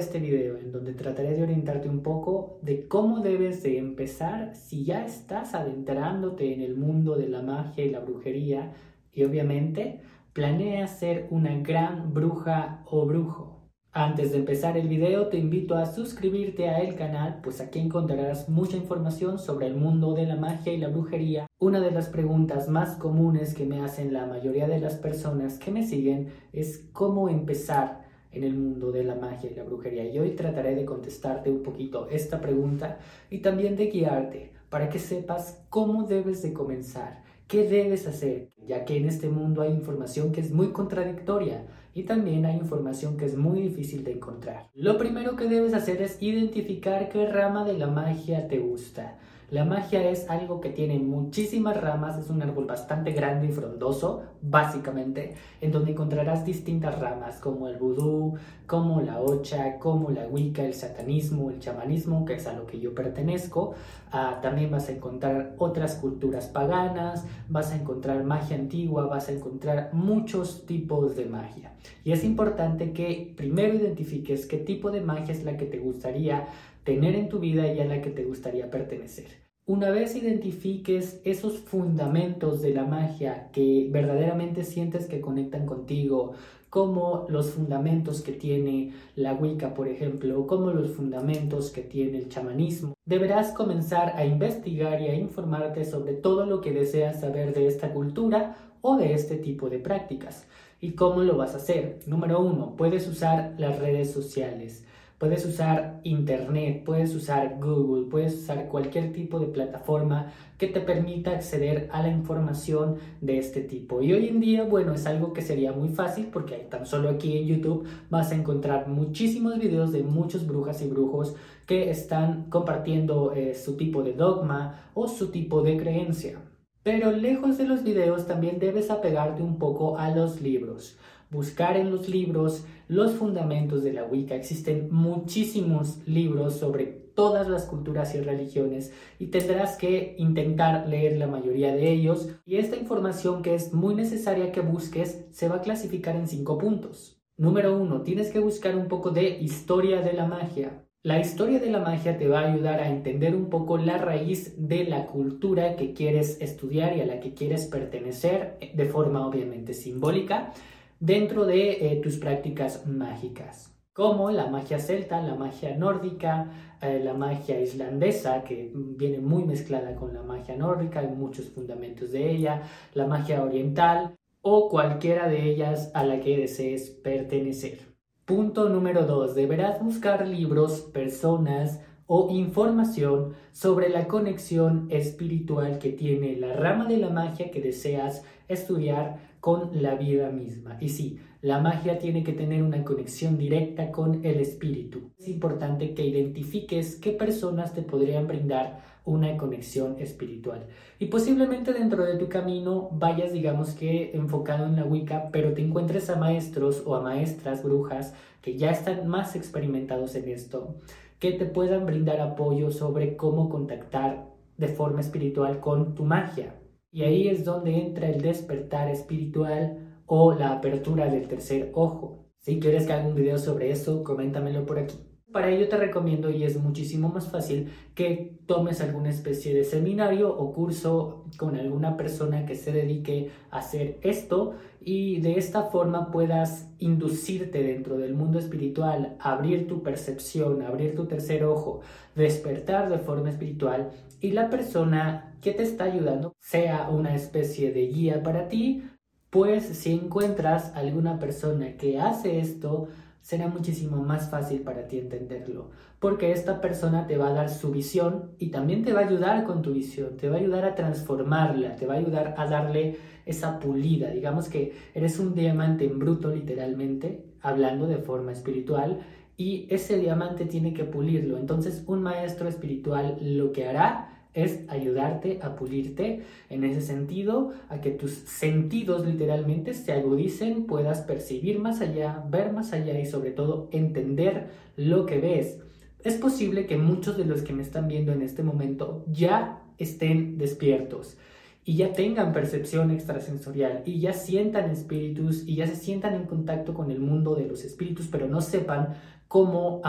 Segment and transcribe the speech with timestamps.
[0.00, 4.84] este video en donde trataré de orientarte un poco de cómo debes de empezar si
[4.84, 8.72] ya estás adentrándote en el mundo de la magia y la brujería
[9.12, 10.00] y obviamente
[10.32, 13.68] planeas ser una gran bruja o brujo.
[13.92, 18.48] Antes de empezar el video te invito a suscribirte a el canal pues aquí encontrarás
[18.48, 21.46] mucha información sobre el mundo de la magia y la brujería.
[21.58, 25.70] Una de las preguntas más comunes que me hacen la mayoría de las personas que
[25.70, 27.99] me siguen es cómo empezar
[28.32, 30.04] en el mundo de la magia y la brujería.
[30.04, 32.98] Y hoy trataré de contestarte un poquito esta pregunta
[33.30, 38.84] y también de guiarte para que sepas cómo debes de comenzar, qué debes hacer, ya
[38.84, 43.24] que en este mundo hay información que es muy contradictoria y también hay información que
[43.24, 44.68] es muy difícil de encontrar.
[44.74, 49.18] Lo primero que debes hacer es identificar qué rama de la magia te gusta.
[49.50, 54.22] La magia es algo que tiene muchísimas ramas, es un árbol bastante grande y frondoso,
[54.40, 58.34] básicamente, en donde encontrarás distintas ramas como el vudú,
[58.68, 62.78] como la ocha, como la wicca, el satanismo, el chamanismo, que es a lo que
[62.78, 63.74] yo pertenezco.
[64.12, 69.32] Ah, también vas a encontrar otras culturas paganas, vas a encontrar magia antigua, vas a
[69.32, 71.72] encontrar muchos tipos de magia.
[72.04, 76.46] Y es importante que primero identifiques qué tipo de magia es la que te gustaría
[76.84, 79.39] tener en tu vida y a la que te gustaría pertenecer.
[79.70, 86.32] Una vez identifiques esos fundamentos de la magia que verdaderamente sientes que conectan contigo,
[86.70, 92.28] como los fundamentos que tiene la Wicca, por ejemplo, como los fundamentos que tiene el
[92.28, 97.68] chamanismo, deberás comenzar a investigar y a informarte sobre todo lo que deseas saber de
[97.68, 100.48] esta cultura o de este tipo de prácticas.
[100.80, 102.00] ¿Y cómo lo vas a hacer?
[102.08, 104.84] Número uno, puedes usar las redes sociales.
[105.20, 111.32] Puedes usar Internet, puedes usar Google, puedes usar cualquier tipo de plataforma que te permita
[111.32, 114.00] acceder a la información de este tipo.
[114.00, 117.36] Y hoy en día, bueno, es algo que sería muy fácil porque tan solo aquí
[117.36, 121.36] en YouTube vas a encontrar muchísimos videos de muchos brujas y brujos
[121.66, 126.40] que están compartiendo eh, su tipo de dogma o su tipo de creencia.
[126.82, 130.96] Pero lejos de los videos también debes apegarte un poco a los libros
[131.30, 134.34] buscar en los libros los fundamentos de la Wicca.
[134.34, 141.26] Existen muchísimos libros sobre todas las culturas y religiones y tendrás que intentar leer la
[141.26, 142.28] mayoría de ellos.
[142.44, 146.58] Y esta información que es muy necesaria que busques se va a clasificar en cinco
[146.58, 147.20] puntos.
[147.36, 150.86] Número uno, tienes que buscar un poco de historia de la magia.
[151.02, 154.54] La historia de la magia te va a ayudar a entender un poco la raíz
[154.58, 159.72] de la cultura que quieres estudiar y a la que quieres pertenecer de forma obviamente
[159.72, 160.52] simbólica
[161.00, 166.50] dentro de eh, tus prácticas mágicas, como la magia celta, la magia nórdica,
[166.80, 172.12] eh, la magia islandesa, que viene muy mezclada con la magia nórdica, hay muchos fundamentos
[172.12, 172.62] de ella,
[172.94, 177.78] la magia oriental o cualquiera de ellas a la que desees pertenecer.
[178.24, 179.34] Punto número 2.
[179.34, 181.80] Deberás buscar libros, personas,
[182.12, 188.24] o información sobre la conexión espiritual que tiene la rama de la magia que deseas
[188.48, 190.76] estudiar con la vida misma.
[190.80, 195.10] Y sí, la magia tiene que tener una conexión directa con el espíritu.
[195.18, 200.66] Es importante que identifiques qué personas te podrían brindar una conexión espiritual.
[200.98, 205.62] Y posiblemente dentro de tu camino vayas, digamos que enfocado en la Wicca, pero te
[205.62, 210.76] encuentres a maestros o a maestras brujas que ya están más experimentados en esto
[211.20, 216.54] que te puedan brindar apoyo sobre cómo contactar de forma espiritual con tu magia.
[216.92, 222.26] Y ahí es donde entra el despertar espiritual o la apertura del tercer ojo.
[222.38, 225.09] Si quieres que haga un video sobre eso, coméntamelo por aquí.
[225.32, 230.36] Para ello te recomiendo y es muchísimo más fácil que tomes alguna especie de seminario
[230.36, 236.10] o curso con alguna persona que se dedique a hacer esto y de esta forma
[236.10, 241.80] puedas inducirte dentro del mundo espiritual, abrir tu percepción, abrir tu tercer ojo,
[242.16, 247.86] despertar de forma espiritual y la persona que te está ayudando sea una especie de
[247.86, 248.82] guía para ti,
[249.30, 252.88] pues si encuentras alguna persona que hace esto,
[253.20, 257.70] será muchísimo más fácil para ti entenderlo, porque esta persona te va a dar su
[257.70, 260.74] visión y también te va a ayudar con tu visión, te va a ayudar a
[260.74, 262.96] transformarla, te va a ayudar a darle
[263.26, 269.00] esa pulida, digamos que eres un diamante en bruto literalmente, hablando de forma espiritual,
[269.36, 275.38] y ese diamante tiene que pulirlo, entonces un maestro espiritual lo que hará es ayudarte
[275.42, 281.80] a pulirte en ese sentido, a que tus sentidos literalmente se agudicen, puedas percibir más
[281.80, 285.58] allá, ver más allá y sobre todo entender lo que ves.
[286.02, 290.38] Es posible que muchos de los que me están viendo en este momento ya estén
[290.38, 291.16] despiertos
[291.64, 296.72] y ya tengan percepción extrasensorial y ya sientan espíritus y ya se sientan en contacto
[296.72, 298.96] con el mundo de los espíritus, pero no sepan
[299.30, 299.80] cómo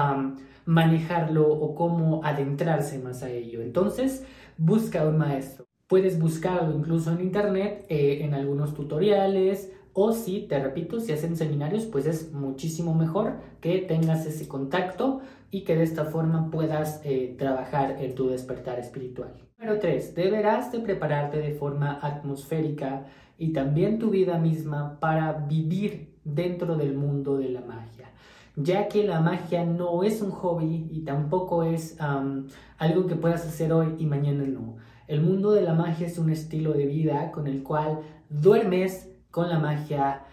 [0.65, 3.63] manejarlo o cómo adentrarse más a ello.
[3.63, 4.23] Entonces,
[4.55, 5.65] busca un maestro.
[5.87, 11.35] Puedes buscarlo incluso en internet, eh, en algunos tutoriales, o si, te repito, si hacen
[11.35, 17.01] seminarios, pues es muchísimo mejor que tengas ese contacto y que de esta forma puedas
[17.03, 19.33] eh, trabajar en tu despertar espiritual.
[19.57, 20.13] Número 3.
[20.13, 23.07] Deberás de prepararte de forma atmosférica
[23.39, 28.11] y también tu vida misma para vivir dentro del mundo de la magia,
[28.55, 31.97] ya que la magia no es un hobby y tampoco es
[32.77, 34.77] algo que puedas hacer hoy y mañana no.
[35.07, 37.99] El mundo de la magia es un estilo de vida con el cual
[38.29, 40.23] duermes con la magia,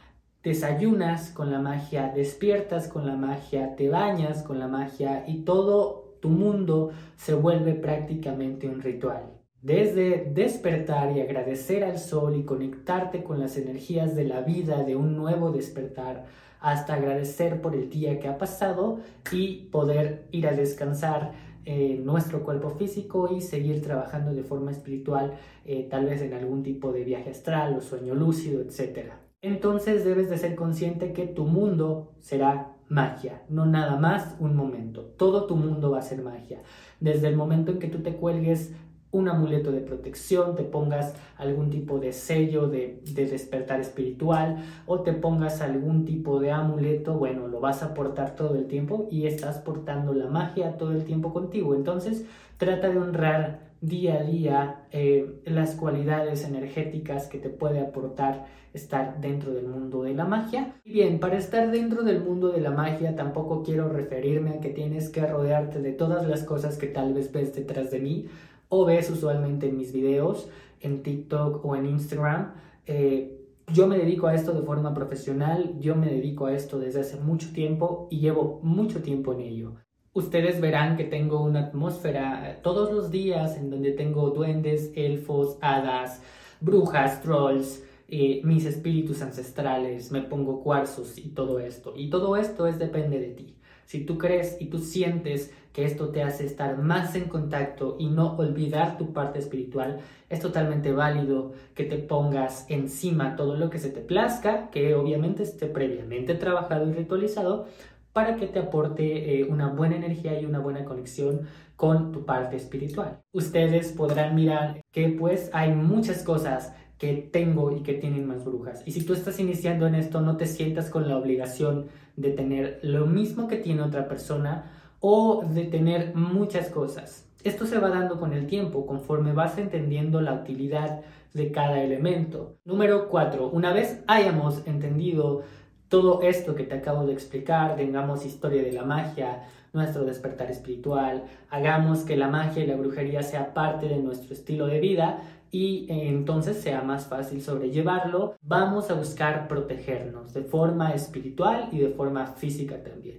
[0.43, 6.17] desayunas con la magia, despiertas con la magia, te bañas con la magia y todo
[6.21, 9.33] tu mundo se vuelve prácticamente un ritual.
[9.61, 14.95] Desde despertar y agradecer al sol y conectarte con las energías de la vida de
[14.95, 16.27] un nuevo despertar,
[16.61, 19.01] hasta agradecer por el día que ha pasado
[19.33, 21.33] y poder ir a descansar
[21.65, 25.35] eh, nuestro cuerpo físico y seguir trabajando de forma espiritual,
[25.67, 29.11] eh, tal vez en algún tipo de viaje astral o sueño lúcido, etc.
[29.43, 35.03] Entonces debes de ser consciente que tu mundo será magia, no nada más un momento.
[35.19, 36.63] Todo tu mundo va a ser magia.
[37.01, 38.75] Desde el momento en que tú te cuelgues
[39.11, 45.13] un amuleto de protección, te pongas algún tipo de sello de, despertar espiritual o te
[45.13, 49.59] pongas algún tipo de amuleto, bueno, lo vas a portar todo el tiempo y estás
[49.59, 51.75] portando la magia todo el tiempo contigo.
[51.75, 52.27] Entonces,
[52.59, 59.21] trata de honrar día a día eh, las cualidades energéticas que te puede aportar estar
[59.21, 60.75] dentro del mundo de la magia.
[60.85, 64.69] Y bien, para estar dentro del mundo de la magia tampoco quiero referirme a que
[64.71, 68.27] tienes que rodearte de todas las cosas que tal vez ves detrás de mí
[68.69, 70.49] o ves usualmente en mis videos
[70.81, 72.55] en TikTok o en Instagram.
[72.87, 73.35] Eh,
[73.73, 77.21] yo me dedico a esto de forma profesional, yo me dedico a esto desde hace
[77.21, 79.75] mucho tiempo y llevo mucho tiempo en ello.
[80.15, 86.23] Ustedes verán que tengo una atmósfera todos los días en donde tengo duendes, elfos, hadas,
[86.61, 91.93] brujas, trolls, eh, mis espíritus ancestrales, me pongo cuarzos y todo esto.
[91.95, 93.55] Y todo esto es depende de ti.
[93.89, 98.11] Si tú crees y tú sientes que esto te hace estar más en contacto y
[98.11, 103.79] no olvidar tu parte espiritual, es totalmente válido que te pongas encima todo lo que
[103.79, 107.67] se te plazca, que obviamente esté previamente trabajado y ritualizado,
[108.13, 112.57] para que te aporte eh, una buena energía y una buena conexión con tu parte
[112.57, 113.21] espiritual.
[113.33, 118.83] Ustedes podrán mirar que pues hay muchas cosas que tengo y que tienen más brujas.
[118.85, 121.87] Y si tú estás iniciando en esto, no te sientas con la obligación
[122.17, 127.29] de tener lo mismo que tiene otra persona o de tener muchas cosas.
[127.45, 131.03] Esto se va dando con el tiempo, conforme vas entendiendo la utilidad
[131.35, 132.57] de cada elemento.
[132.65, 133.49] Número 4.
[133.49, 135.43] Una vez hayamos entendido
[135.89, 141.25] todo esto que te acabo de explicar, tengamos historia de la magia, nuestro despertar espiritual,
[141.49, 145.87] hagamos que la magia y la brujería sea parte de nuestro estilo de vida y
[145.89, 151.89] eh, entonces sea más fácil sobrellevarlo, vamos a buscar protegernos de forma espiritual y de
[151.89, 153.19] forma física también.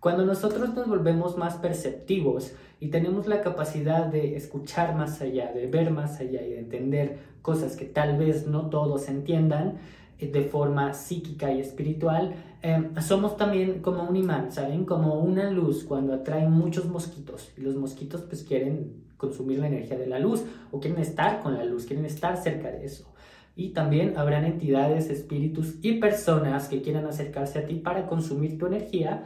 [0.00, 5.66] Cuando nosotros nos volvemos más perceptivos y tenemos la capacidad de escuchar más allá, de
[5.66, 9.78] ver más allá y de entender cosas que tal vez no todos entiendan
[10.18, 14.84] eh, de forma psíquica y espiritual, em, somos también como un imán, ¿saben?
[14.84, 19.98] Como una luz cuando atraen muchos mosquitos y los mosquitos pues quieren consumir la energía
[19.98, 23.12] de la luz o quieren estar con la luz, quieren estar cerca de eso.
[23.54, 28.66] Y también habrán entidades, espíritus y personas que quieran acercarse a ti para consumir tu
[28.66, 29.24] energía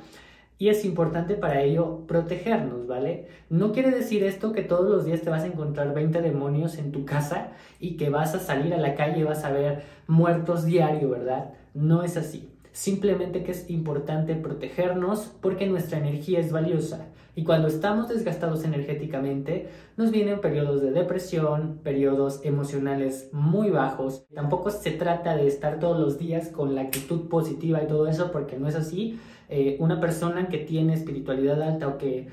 [0.60, 3.28] y es importante para ello protegernos, ¿vale?
[3.48, 6.92] No quiere decir esto que todos los días te vas a encontrar 20 demonios en
[6.92, 10.66] tu casa y que vas a salir a la calle y vas a ver muertos
[10.66, 11.54] diario, ¿verdad?
[11.72, 12.49] No es así.
[12.72, 17.08] Simplemente que es importante protegernos porque nuestra energía es valiosa.
[17.34, 24.26] Y cuando estamos desgastados energéticamente, nos vienen periodos de depresión, periodos emocionales muy bajos.
[24.34, 28.30] Tampoco se trata de estar todos los días con la actitud positiva y todo eso,
[28.32, 32.28] porque no es así eh, una persona que tiene espiritualidad alta o que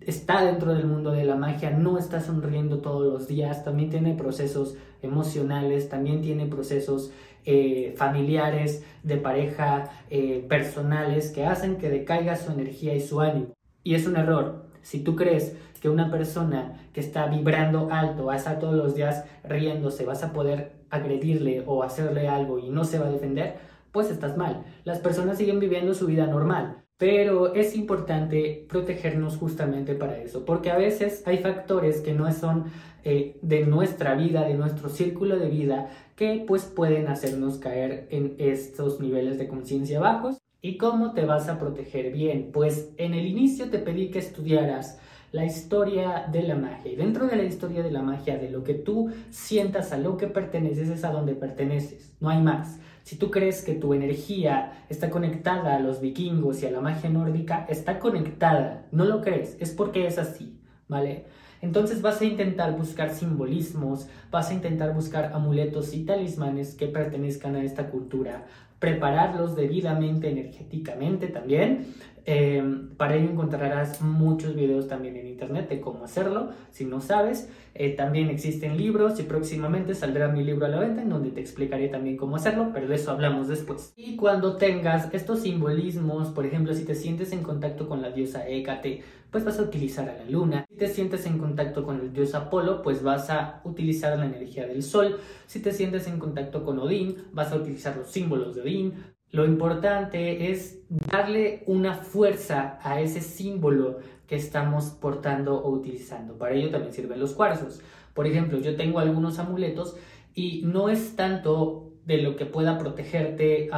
[0.00, 4.14] está dentro del mundo de la magia no está sonriendo todos los días, también tiene
[4.14, 7.10] procesos emocionales, también tiene procesos
[7.44, 13.54] eh, familiares, de pareja, eh, personales, que hacen que decaiga su energía y su ánimo.
[13.82, 14.66] Y es un error.
[14.82, 18.94] Si tú crees que una persona que está vibrando alto, va a estar todos los
[18.94, 23.56] días riéndose, vas a poder agredirle o hacerle algo y no se va a defender,
[23.92, 24.64] pues estás mal.
[24.84, 26.83] Las personas siguen viviendo su vida normal.
[26.96, 32.66] Pero es importante protegernos justamente para eso, porque a veces hay factores que no son
[33.02, 38.36] eh, de nuestra vida, de nuestro círculo de vida, que pues pueden hacernos caer en
[38.38, 40.38] estos niveles de conciencia bajos.
[40.62, 42.50] ¿Y cómo te vas a proteger bien?
[42.52, 44.98] Pues en el inicio te pedí que estudiaras
[45.32, 46.92] la historia de la magia.
[46.92, 50.16] Y dentro de la historia de la magia, de lo que tú sientas a lo
[50.16, 52.14] que perteneces, es a donde perteneces.
[52.20, 52.78] No hay más.
[53.04, 57.10] Si tú crees que tu energía está conectada a los vikingos y a la magia
[57.10, 58.86] nórdica, está conectada.
[58.92, 60.58] No lo crees, es porque es así,
[60.88, 61.26] ¿vale?
[61.60, 67.56] Entonces vas a intentar buscar simbolismos, vas a intentar buscar amuletos y talismanes que pertenezcan
[67.56, 68.46] a esta cultura,
[68.78, 71.94] prepararlos debidamente energéticamente también.
[72.26, 77.50] Em, para ello encontrarás muchos videos también en internet de cómo hacerlo, si no sabes.
[77.74, 81.40] Eh, también existen libros y próximamente saldrá mi libro a la venta en donde te
[81.40, 83.92] explicaré también cómo hacerlo, pero de eso hablamos después.
[83.96, 88.48] Y cuando tengas estos simbolismos, por ejemplo, si te sientes en contacto con la diosa
[88.48, 90.64] Hécate, pues vas a utilizar a la luna.
[90.68, 94.64] Si te sientes en contacto con el dios Apolo, pues vas a utilizar la energía
[94.66, 95.18] del sol.
[95.46, 98.94] Si te sientes en contacto con Odín, vas a utilizar los símbolos de Odín.
[99.34, 103.98] Lo importante es darle una fuerza a ese símbolo
[104.28, 106.38] que estamos portando o utilizando.
[106.38, 107.82] Para ello también sirven los cuarzos.
[108.14, 109.96] Por ejemplo, yo tengo algunos amuletos
[110.36, 113.68] y no es tanto de lo que pueda protegerte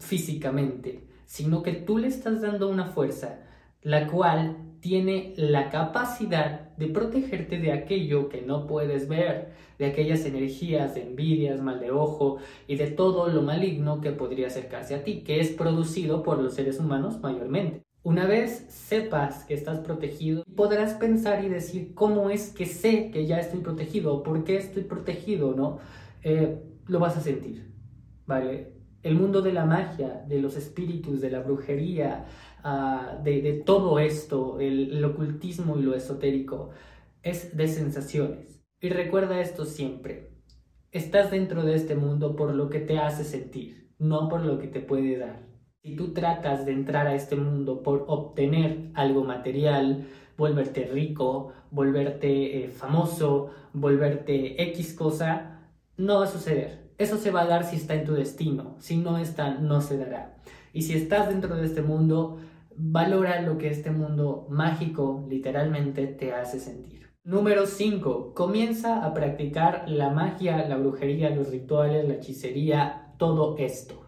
[0.00, 3.44] físicamente, sino que tú le estás dando una fuerza,
[3.80, 4.56] la cual
[4.86, 9.48] tiene la capacidad de protegerte de aquello que no puedes ver,
[9.80, 12.36] de aquellas energías de envidias, mal de ojo
[12.68, 16.54] y de todo lo maligno que podría acercarse a ti, que es producido por los
[16.54, 17.82] seres humanos mayormente.
[18.04, 23.26] Una vez sepas que estás protegido, podrás pensar y decir cómo es que sé que
[23.26, 25.80] ya estoy protegido por qué estoy protegido, ¿no?
[26.22, 27.72] Eh, lo vas a sentir,
[28.24, 28.70] ¿vale?
[29.02, 32.26] El mundo de la magia, de los espíritus, de la brujería,
[32.66, 36.70] ah, de, todo esto, el ocultismo y lo esotérico,
[37.22, 38.62] es de sensaciones.
[38.80, 40.30] Y recuerda esto siempre.
[40.92, 44.68] Estás dentro de este mundo por lo que te hace sentir, no por lo que
[44.68, 45.46] te puede dar.
[45.82, 50.06] Si tú tratas de entrar a este mundo por obtener algo material,
[50.36, 55.60] volverte rico, volverte eh, famoso, volverte X cosa,
[55.96, 56.90] no va a suceder.
[56.98, 58.76] Eso se va a dar si está en tu destino.
[58.78, 60.36] Si no está, no se dará.
[60.72, 62.38] Y si estás dentro de este mundo,
[62.78, 67.10] valora lo que este mundo mágico literalmente te hace sentir.
[67.24, 68.34] Número 5.
[68.34, 74.06] Comienza a practicar la magia, la brujería, los rituales, la hechicería, todo esto.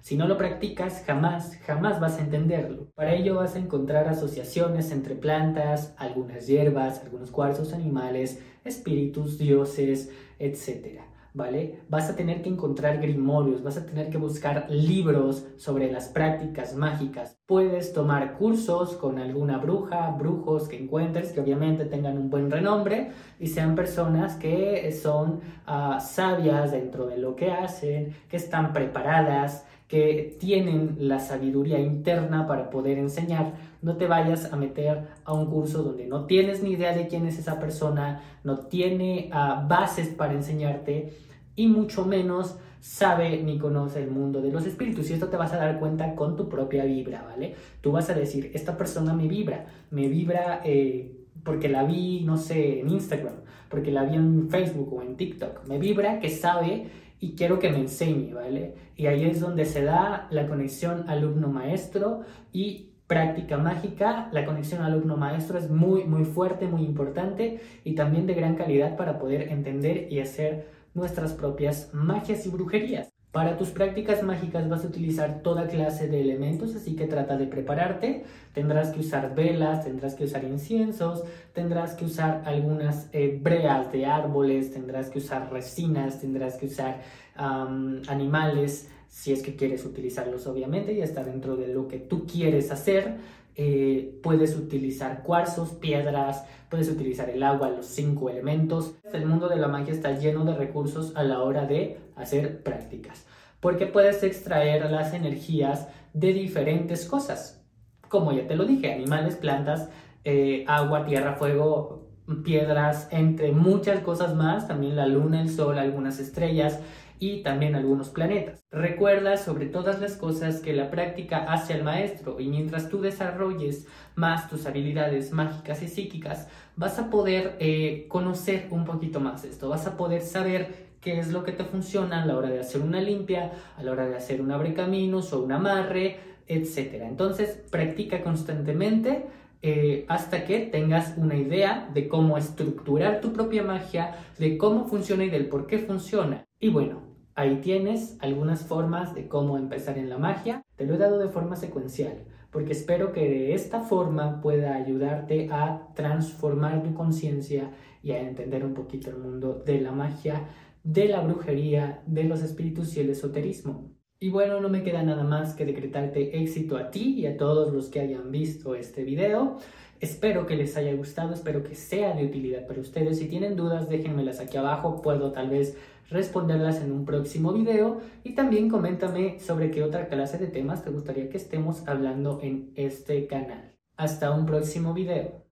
[0.00, 2.90] Si no lo practicas, jamás, jamás vas a entenderlo.
[2.94, 10.10] Para ello vas a encontrar asociaciones entre plantas, algunas hierbas, algunos cuarzos animales, espíritus, dioses,
[10.38, 11.00] etc.
[11.32, 11.82] ¿Vale?
[11.88, 16.74] Vas a tener que encontrar grimorios, vas a tener que buscar libros sobre las prácticas
[16.74, 17.38] mágicas.
[17.46, 23.12] Puedes tomar cursos con alguna bruja, brujos que encuentres, que obviamente tengan un buen renombre
[23.38, 29.64] y sean personas que son ah, sabias dentro de lo que hacen, que están preparadas,
[29.90, 33.54] que tienen la sabiduría interna para poder enseñar.
[33.82, 37.26] No te vayas a meter a un curso donde no tienes ni idea de quién
[37.26, 41.12] es esa persona, no tiene ah, bases para enseñarte
[41.56, 45.10] y mucho menos sabe ni conoce el mundo de los espíritus.
[45.10, 47.56] Y esto te vas a dar cuenta con tu propia vibra, ¿vale?
[47.80, 52.36] Tú vas a decir, esta persona me vibra, me vibra eh, porque la vi, no
[52.36, 53.34] sé, en Instagram,
[53.68, 55.66] porque la vi en Facebook o en TikTok.
[55.66, 56.86] Me vibra que sabe
[57.20, 58.74] y quiero que me enseñe, ¿vale?
[58.96, 64.28] Y ahí es donde se da la conexión alumno-maestro y práctica mágica.
[64.32, 69.18] La conexión alumno-maestro es muy, muy fuerte, muy importante y también de gran calidad para
[69.18, 73.12] poder entender y hacer nuestras propias magias y brujerías.
[73.32, 77.46] Para tus prácticas mágicas vas a utilizar toda clase de elementos, así que trata de
[77.46, 78.24] prepararte.
[78.52, 81.22] Tendrás que usar velas, tendrás que usar inciensos,
[81.52, 87.02] tendrás que usar algunas eh, breas de árboles, tendrás que usar resinas, tendrás que usar
[87.36, 92.70] animales, si es que quieres utilizarlos obviamente, y está dentro de lo que tú quieres
[92.70, 93.14] hacer.
[93.62, 98.94] Eh, puedes utilizar cuarzos, piedras, puedes utilizar el agua, los cinco elementos.
[99.12, 103.26] El mundo de la magia está lleno de recursos a la hora de hacer prácticas,
[103.60, 107.62] porque puedes extraer las energías de diferentes cosas,
[108.08, 109.90] como ya te lo dije, animales, plantas,
[110.24, 112.08] eh, agua, tierra, fuego,
[112.42, 116.80] piedras, entre muchas cosas más, también la luna, el sol, algunas estrellas,
[117.20, 118.64] y también algunos planetas.
[118.72, 123.86] Recuerda sobre todas las cosas que la práctica hace al maestro y mientras tú desarrolles
[124.16, 129.68] más tus habilidades mágicas y psíquicas, vas a poder eh, conocer un poquito más esto,
[129.68, 132.80] vas a poder saber qué es lo que te funciona a la hora de hacer
[132.80, 137.02] una limpia, a la hora de hacer un abrecaminos o un amarre, etc.
[137.02, 139.26] Entonces, practica constantemente
[139.62, 145.24] eh, hasta que tengas una idea de cómo estructurar tu propia magia, de cómo funciona
[145.24, 146.46] y del por qué funciona.
[146.58, 150.64] Y bueno, ahí tienes algunas formas de cómo empezar en la magia.
[150.76, 155.48] Te lo he dado de forma secuencial, porque espero que de esta forma pueda ayudarte
[155.50, 157.70] a transformar tu conciencia
[158.02, 160.48] y a entender un poquito el mundo de la magia,
[160.82, 163.90] de la brujería, de los espíritus y el esoterismo.
[164.22, 167.72] Y bueno, no me queda nada más que decretarte éxito a ti y a todos
[167.72, 169.56] los que hayan visto este video.
[169.98, 173.18] Espero que les haya gustado, espero que sea de utilidad para ustedes.
[173.18, 175.76] Si tienen dudas, déjenmelas aquí abajo, puedo tal vez
[176.08, 178.00] responderlas en un próximo video.
[178.24, 182.72] Y también coméntame sobre qué otra clase de temas te gustaría que estemos hablando en
[182.76, 183.76] este canal.
[183.96, 185.44] Hasta un próximo video.